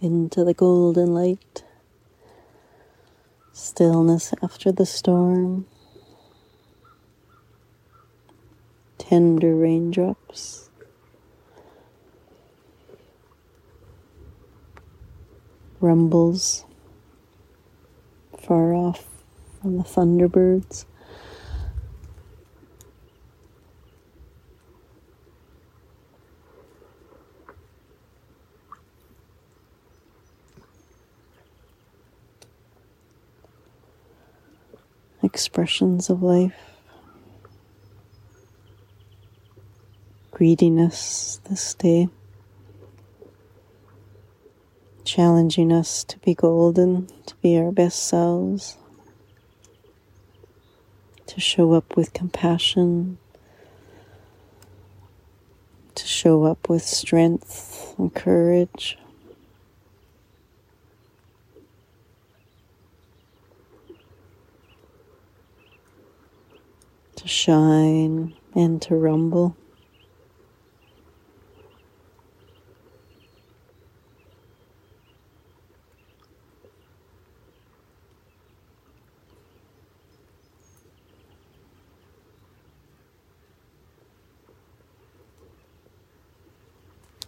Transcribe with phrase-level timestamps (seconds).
[0.00, 1.62] into the golden light,
[3.52, 5.66] stillness after the storm,
[8.96, 10.70] tender raindrops.
[15.80, 16.64] Rumbles
[18.38, 19.06] far off
[19.60, 20.84] from the thunderbirds.
[35.22, 36.54] Expressions of life,
[40.30, 42.08] greediness this day,
[45.04, 48.78] challenging us to be golden, to be our best selves,
[51.26, 53.18] to show up with compassion,
[55.94, 58.96] to show up with strength and courage.
[67.20, 69.54] To shine and to rumble.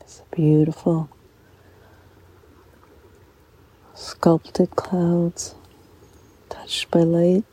[0.00, 1.10] It's beautiful
[3.92, 5.54] sculpted clouds
[6.48, 7.44] touched by light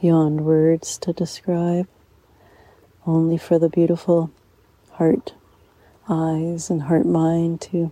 [0.00, 1.88] beyond words to describe,
[3.06, 4.30] only for the beautiful
[4.92, 5.34] heart
[6.08, 7.90] eyes and heart mind to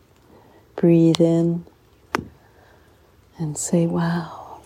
[0.76, 1.64] breathe in
[3.38, 4.60] and say, Wow,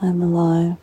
[0.00, 0.76] I'm alive.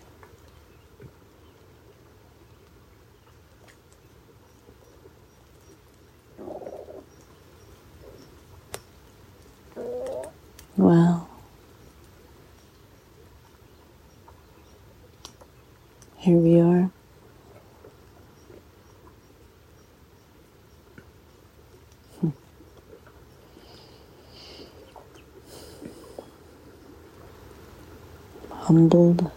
[10.78, 11.31] Wow.
[16.22, 16.92] Here we are.
[28.52, 29.32] Humbled.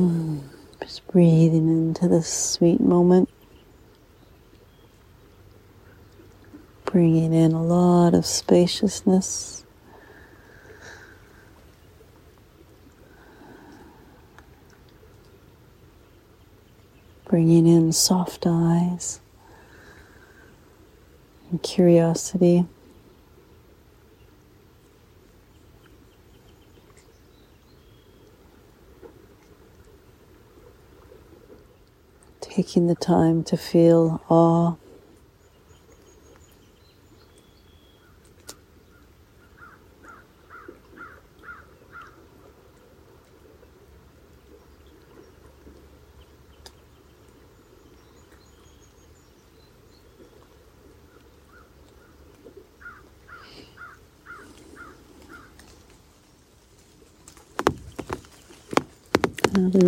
[0.00, 0.40] Mm.
[0.80, 3.28] Just breathing into this sweet moment.
[6.86, 9.66] Bringing in a lot of spaciousness.
[17.26, 19.20] Bringing in soft eyes
[21.50, 22.66] and curiosity.
[32.50, 34.74] Taking the time to feel awe.
[59.52, 59.86] The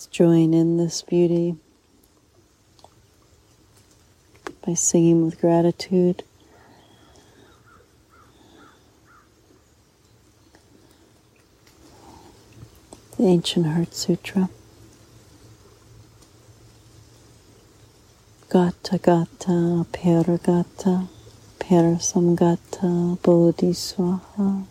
[0.00, 1.56] Let's join in this beauty
[4.66, 6.22] by singing with gratitude.
[13.18, 14.48] The ancient Heart Sutra.
[18.48, 21.08] Gata Gata Paragata
[21.58, 24.64] Parasamgata Bodhiswaha.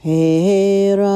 [0.00, 1.10] Peragata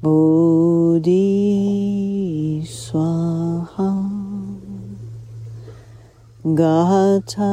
[0.02, 1.16] Bodhi
[2.66, 3.92] Swaha
[6.44, 7.52] Gata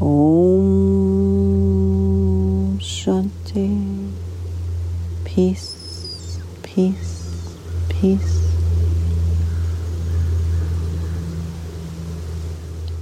[0.00, 0.08] Om
[2.80, 4.10] Shanti
[5.24, 7.24] Peace, peace
[8.04, 8.40] peace.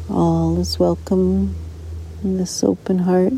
[0.08, 1.56] All is welcome
[2.22, 3.32] in this open heart.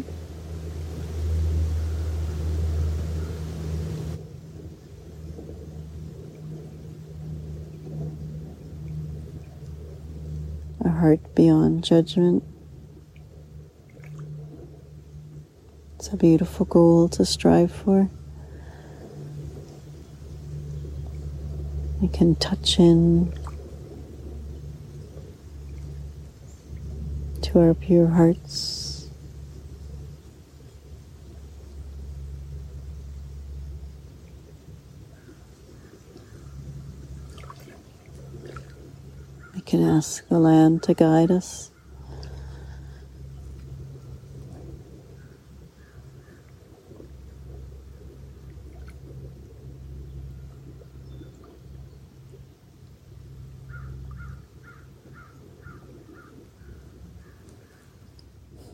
[10.81, 12.45] A heart beyond judgment.
[16.05, 18.11] It's a beautiful goal to strive for.
[21.99, 23.33] We can touch in
[27.41, 29.09] to our pure hearts.
[39.55, 41.71] We can ask the land to guide us.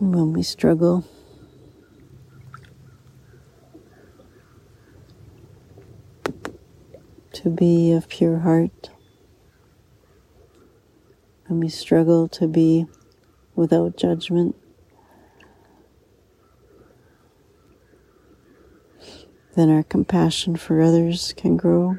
[0.00, 1.05] When we struggle.
[7.35, 8.91] To be of pure heart,
[11.47, 12.87] when we struggle to be
[13.55, 14.56] without judgment,
[19.55, 21.96] then our compassion for others can grow.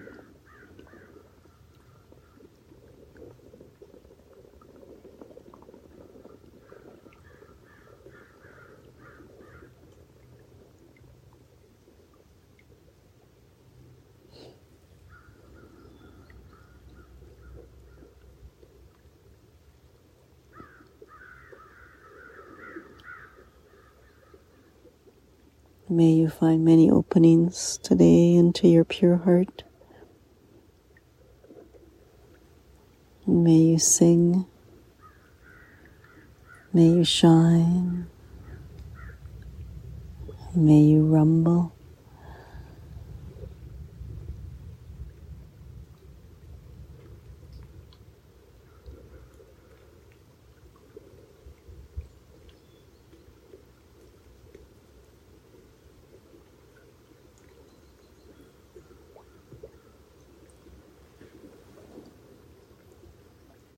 [25.91, 29.63] May you find many openings today into your pure heart.
[33.27, 34.45] may you sing.
[36.71, 38.07] May you shine.
[40.55, 41.73] May you rumble.